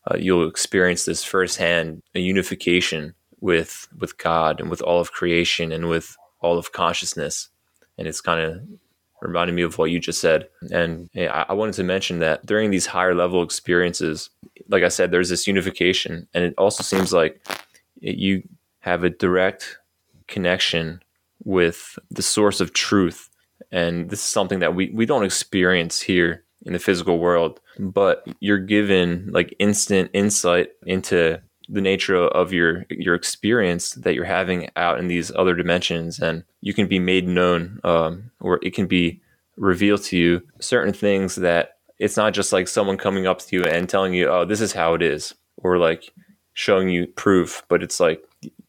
[0.09, 5.71] uh, you'll experience this firsthand a unification with with God and with all of creation
[5.71, 7.49] and with all of consciousness.
[7.97, 8.61] And it's kind of
[9.21, 10.47] reminding me of what you just said.
[10.71, 14.29] And I wanted to mention that during these higher level experiences,
[14.69, 17.41] like I said, there's this unification, and it also seems like
[17.99, 18.43] you
[18.79, 19.77] have a direct
[20.27, 21.01] connection
[21.43, 23.29] with the source of truth.
[23.71, 28.25] And this is something that we, we don't experience here in the physical world, but
[28.39, 34.69] you're given like instant insight into the nature of your your experience that you're having
[34.75, 38.87] out in these other dimensions, and you can be made known, um, or it can
[38.87, 39.21] be
[39.55, 43.63] revealed to you certain things that it's not just like someone coming up to you
[43.63, 46.11] and telling you, "Oh, this is how it is," or like
[46.53, 48.23] showing you proof, but it's like,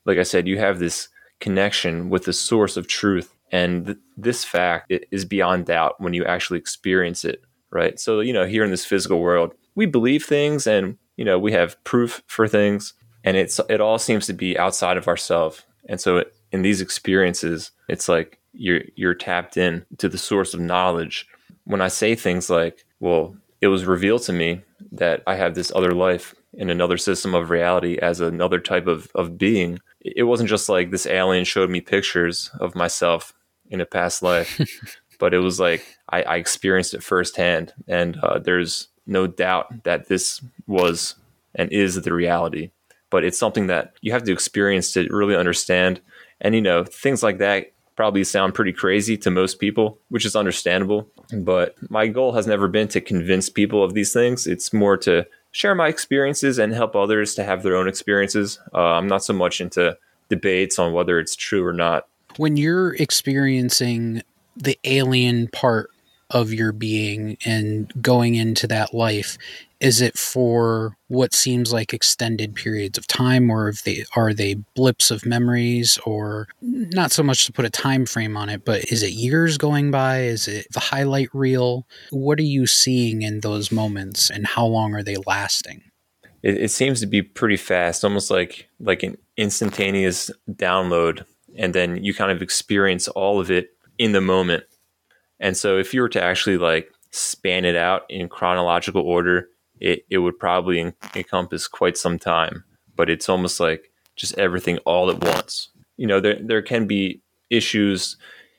[0.04, 1.08] like I said, you have this
[1.40, 6.24] connection with the source of truth, and th- this fact is beyond doubt when you
[6.24, 7.98] actually experience it, right?
[7.98, 11.52] So you know, here in this physical world, we believe things and you know we
[11.52, 12.94] have proof for things
[13.24, 16.80] and it's it all seems to be outside of ourselves and so it, in these
[16.80, 21.26] experiences it's like you're you're tapped in to the source of knowledge.
[21.64, 25.72] When i say things like well it was revealed to me that i have this
[25.74, 30.48] other life in another system of reality as another type of, of being it wasn't
[30.48, 33.32] just like this alien showed me pictures of myself
[33.68, 34.60] in a past life
[35.20, 37.72] but it was like I, I experienced it firsthand.
[37.86, 41.16] And uh, there's no doubt that this was
[41.54, 42.70] and is the reality.
[43.10, 46.00] But it's something that you have to experience to really understand.
[46.40, 50.36] And, you know, things like that probably sound pretty crazy to most people, which is
[50.36, 51.08] understandable.
[51.34, 54.46] But my goal has never been to convince people of these things.
[54.46, 58.60] It's more to share my experiences and help others to have their own experiences.
[58.72, 62.06] Uh, I'm not so much into debates on whether it's true or not.
[62.36, 64.22] When you're experiencing
[64.56, 65.90] the alien part
[66.30, 69.36] of your being and going into that life
[69.80, 75.10] is it for what seems like extended periods of time or they are they blips
[75.10, 79.02] of memories or not so much to put a time frame on it but is
[79.02, 80.20] it years going by?
[80.22, 81.86] Is it the highlight reel?
[82.10, 85.82] What are you seeing in those moments and how long are they lasting?
[86.42, 91.24] It, it seems to be pretty fast, almost like like an instantaneous download,
[91.56, 94.64] and then you kind of experience all of it in the moment.
[95.40, 99.48] And so, if you were to actually like span it out in chronological order,
[99.80, 102.64] it, it would probably en- encompass quite some time.
[102.94, 105.70] But it's almost like just everything all at once.
[105.96, 108.16] You know, there there can be issues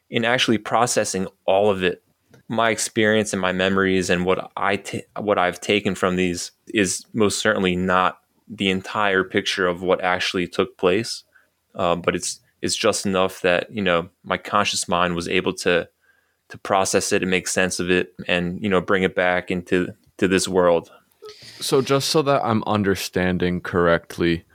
[0.09, 2.03] in actually processing all of it
[2.51, 7.05] my experience and my memories and what I t- what I've taken from these is
[7.13, 8.19] most certainly not
[8.49, 11.23] the entire picture of what actually took place,
[11.75, 15.87] uh, but it's it's just enough that you know my conscious mind was able to
[16.51, 19.93] to process it and make sense of it and you know bring it back into
[20.17, 20.91] to this world.
[21.59, 24.45] So just so that I'm understanding correctly,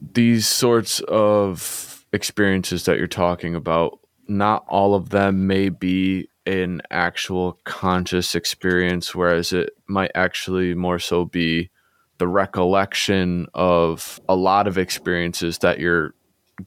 [0.00, 6.82] these sorts of experiences that you're talking about, not all of them may be an
[6.90, 11.70] actual conscious experience, whereas it might actually more so be
[12.18, 16.14] the recollection of a lot of experiences that you're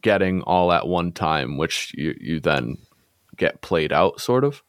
[0.01, 2.77] getting all at one time, which you, you then
[3.37, 4.63] get played out, sort of?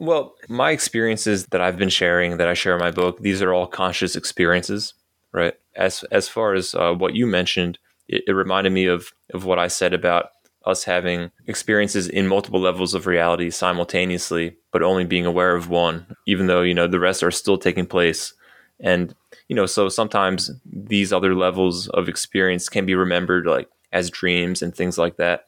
[0.00, 3.52] Well, my experiences that I've been sharing, that I share in my book, these are
[3.52, 4.94] all conscious experiences,
[5.30, 5.54] right?
[5.76, 7.78] As as far as uh, what you mentioned,
[8.08, 10.30] it, it reminded me of of what I said about
[10.64, 16.06] us having experiences in multiple levels of reality simultaneously, but only being aware of one,
[16.26, 18.32] even though, you know, the rest are still taking place.
[18.78, 19.14] And,
[19.48, 24.62] you know, so sometimes these other levels of experience can be remembered like as dreams
[24.62, 25.46] and things like that.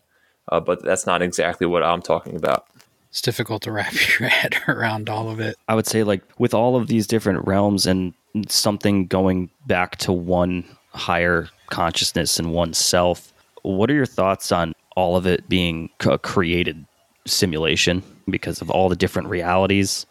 [0.50, 2.66] Uh, but that's not exactly what I'm talking about.
[3.12, 5.56] It's difficult to wrap your head around all of it.
[5.68, 8.14] I would say, like, with all of these different realms and
[8.48, 13.32] something going back to one higher consciousness and oneself,
[13.62, 16.84] what are your thoughts on all of it being a created
[17.26, 20.06] simulation because of all the different realities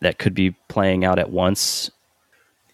[0.00, 1.90] that could be playing out at once.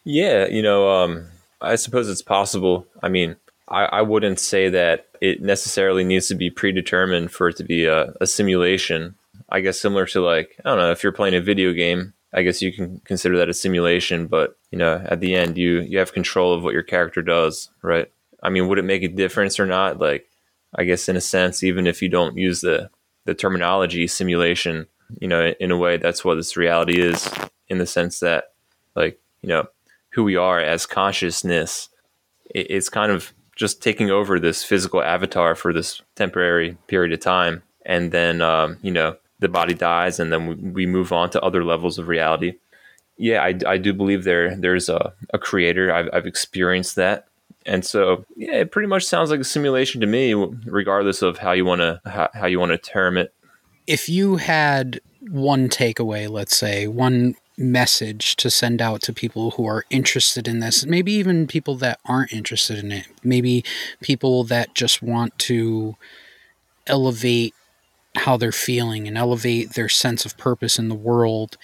[0.03, 1.27] Yeah, you know, um,
[1.61, 2.87] I suppose it's possible.
[3.03, 3.35] I mean,
[3.67, 7.85] I, I, wouldn't say that it necessarily needs to be predetermined for it to be
[7.85, 9.15] a, a simulation.
[9.51, 12.43] I guess similar to like, I don't know, if you're playing a video game, I
[12.43, 15.97] guess you can consider that a simulation, but you know, at the end you you
[15.97, 18.11] have control of what your character does, right?
[18.43, 19.99] I mean, would it make a difference or not?
[19.99, 20.29] Like
[20.75, 22.89] I guess in a sense, even if you don't use the
[23.25, 24.87] the terminology simulation,
[25.19, 27.29] you know, in a way, that's what this reality is,
[27.67, 28.53] in the sense that,
[28.95, 29.67] like, you know,
[30.11, 31.89] who we are as consciousness,
[32.53, 37.19] it, it's kind of just taking over this physical avatar for this temporary period of
[37.19, 41.29] time, and then, um, you know, the body dies, and then we, we move on
[41.31, 42.53] to other levels of reality.
[43.17, 45.93] Yeah, I, I do believe there there's a, a creator.
[45.93, 47.29] I've, I've experienced that
[47.65, 51.51] and so, yeah, it pretty much sounds like a simulation to me, regardless of how
[51.51, 53.33] you want to how, how you want to term it.
[53.85, 59.65] If you had one takeaway, let's say one message to send out to people who
[59.65, 63.65] are interested in this, maybe even people that aren't interested in it, maybe
[64.01, 65.95] people that just want to
[66.87, 67.53] elevate
[68.19, 71.57] how they're feeling and elevate their sense of purpose in the world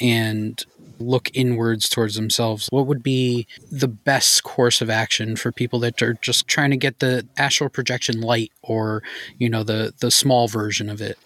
[0.00, 0.64] and
[0.98, 6.00] look inwards towards themselves, what would be the best course of action for people that
[6.02, 9.02] are just trying to get the astral projection light or,
[9.38, 11.18] you know, the the small version of it?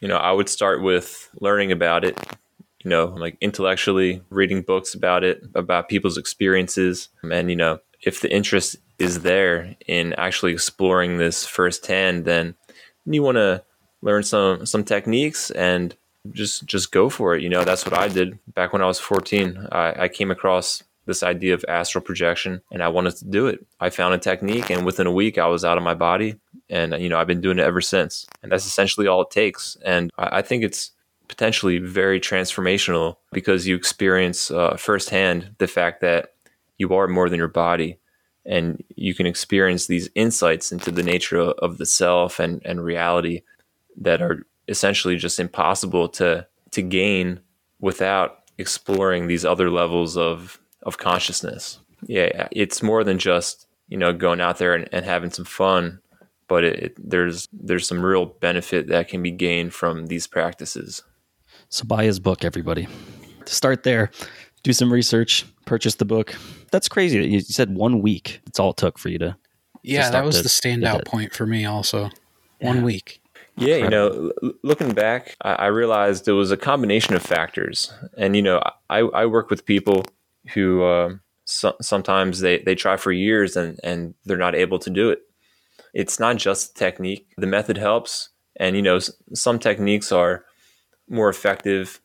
[0.00, 2.18] You know, I would start with learning about it,
[2.84, 7.08] you know, like intellectually reading books about it, about people's experiences.
[7.22, 12.54] And, you know, if the interest is there in actually exploring this firsthand, then
[13.04, 13.64] you want to
[14.02, 15.94] learn some some techniques and
[16.32, 17.42] just just go for it.
[17.42, 19.68] You know, that's what I did back when I was 14.
[19.72, 23.66] I, I came across this idea of astral projection and I wanted to do it.
[23.80, 26.36] I found a technique and within a week I was out of my body
[26.68, 28.26] and you know I've been doing it ever since.
[28.42, 29.76] And that's essentially all it takes.
[29.84, 30.92] And I, I think it's
[31.28, 36.34] potentially very transformational because you experience uh, firsthand the fact that
[36.76, 37.98] you are more than your body
[38.44, 43.42] and you can experience these insights into the nature of, the self and, and reality
[43.96, 47.40] that are essentially just impossible to to gain
[47.80, 51.80] without exploring these other levels of of consciousness.
[52.06, 56.00] Yeah, it's more than just you know going out there and, and having some fun,
[56.48, 61.02] but it, it, there's there's some real benefit that can be gained from these practices.
[61.68, 62.88] So buy his book, everybody.
[63.44, 64.10] To start there,
[64.62, 66.34] do some research, purchase the book.
[66.70, 67.24] That's crazy.
[67.24, 68.40] You said one week.
[68.44, 69.36] That's all it took for you to.
[69.82, 71.64] Yeah, to that was the standout point for me.
[71.64, 72.10] Also,
[72.60, 72.66] yeah.
[72.66, 73.19] one week.
[73.56, 74.32] Yeah, you know,
[74.62, 77.92] looking back, I, realized it was a combination of factors.
[78.16, 80.04] And, you know, I, I work with people
[80.54, 84.90] who uh, so, sometimes they, they try for years and, and they're not able to
[84.90, 85.22] do it.
[85.92, 88.30] It's not just the technique, the method helps.
[88.56, 88.98] And, you know,
[89.34, 90.44] some techniques are
[91.08, 92.00] more effective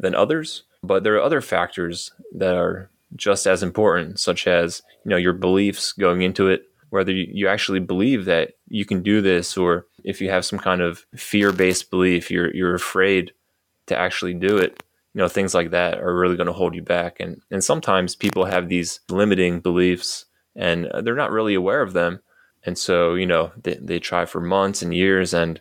[0.00, 5.10] than others, but there are other factors that are just as important, such as you
[5.10, 9.56] know your beliefs going into it, whether you actually believe that you can do this,
[9.56, 13.32] or if you have some kind of fear-based belief, you're you're afraid
[13.86, 14.82] to actually do it.
[15.12, 17.20] You know, things like that are really going to hold you back.
[17.20, 21.92] And and sometimes people have these limiting beliefs, and uh, they're not really aware of
[21.92, 22.20] them.
[22.64, 25.60] And so, you know, they, they try for months and years, and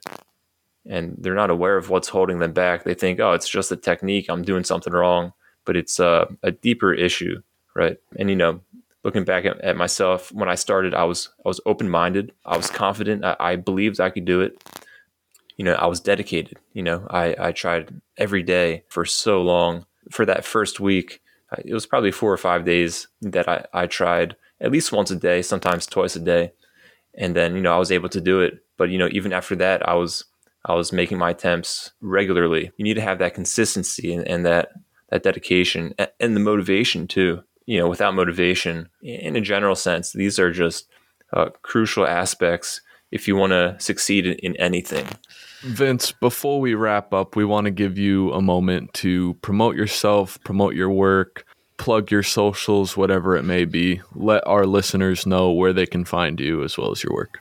[0.85, 2.83] and they're not aware of what's holding them back.
[2.83, 4.27] They think, oh, it's just a technique.
[4.29, 5.33] I'm doing something wrong
[5.65, 7.41] but it's a, a deeper issue,
[7.75, 7.97] right?
[8.17, 8.61] And you know,
[9.05, 12.33] looking back at, at myself when I started, I was I was open minded.
[12.43, 13.23] I was confident.
[13.23, 14.61] I, I, believed I could do it.
[15.55, 16.57] You know, I was dedicated.
[16.73, 19.85] You know, I I tried every day for so long.
[20.11, 21.21] For that first week,
[21.63, 25.15] it was probably four or five days that I I tried at least once a
[25.15, 26.51] day, sometimes twice a day,
[27.13, 28.65] and then you know I was able to do it.
[28.77, 30.25] But you know, even after that, I was
[30.65, 32.71] I was making my attempts regularly.
[32.77, 34.73] You need to have that consistency and, and that
[35.09, 37.43] that dedication and the motivation too.
[37.65, 40.87] You know, without motivation, in a general sense, these are just
[41.33, 45.07] uh, crucial aspects if you want to succeed in anything.
[45.61, 50.37] Vince, before we wrap up, we want to give you a moment to promote yourself,
[50.43, 51.45] promote your work,
[51.77, 54.01] plug your socials, whatever it may be.
[54.13, 57.39] Let our listeners know where they can find you as well as your work.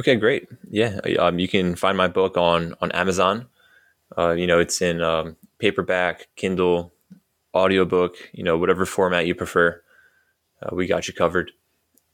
[0.00, 0.48] Okay, great.
[0.70, 3.46] Yeah, um, you can find my book on on Amazon.
[4.16, 6.92] Uh, you know, it's in um, paperback, Kindle,
[7.54, 9.80] audiobook, you know, whatever format you prefer.
[10.62, 11.52] Uh, we got you covered.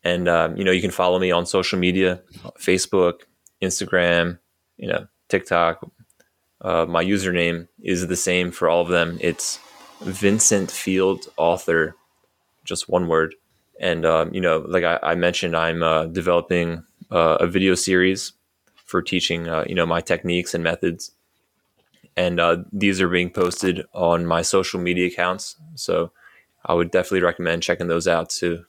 [0.02, 2.22] And, um, you know, you can follow me on social media
[2.58, 3.20] Facebook,
[3.62, 4.38] Instagram,
[4.76, 5.90] you know, TikTok.
[6.60, 9.18] Uh, my username is the same for all of them.
[9.20, 9.58] It's
[10.00, 11.96] Vincent Field Author,
[12.64, 13.34] just one word.
[13.78, 18.32] And, um, you know, like I, I mentioned, I'm uh, developing uh, a video series
[18.84, 21.12] for teaching, uh, you know, my techniques and methods
[22.16, 25.56] and uh, these are being posted on my social media accounts.
[25.74, 26.12] So
[26.64, 28.64] I would definitely recommend checking those out too.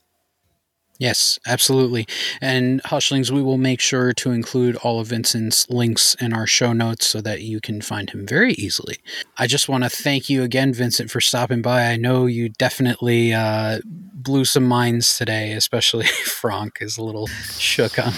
[1.02, 2.06] Yes, absolutely.
[2.42, 6.74] And Hushlings, we will make sure to include all of Vincent's links in our show
[6.74, 8.98] notes so that you can find him very easily.
[9.36, 11.88] I just want to thank you again, Vincent, for stopping by.
[11.88, 17.26] I know you definitely uh, blew some minds today, especially Frank is a little
[17.58, 18.14] shook on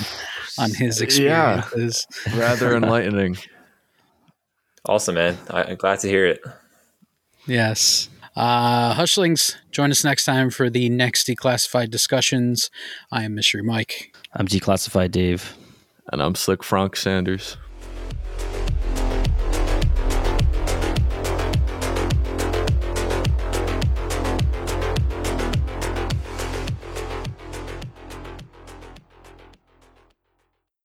[0.57, 2.05] on his experiences.
[2.27, 3.37] Yeah, rather enlightening.
[4.85, 5.37] Awesome, man.
[5.49, 6.43] I, am glad to hear it.
[7.47, 8.09] Yes.
[8.35, 12.69] Uh, Hushlings, join us next time for the next declassified discussions.
[13.11, 14.13] I am Mystery Mike.
[14.33, 15.55] I'm Declassified Dave.
[16.11, 17.55] And I'm Slick Frank Sanders.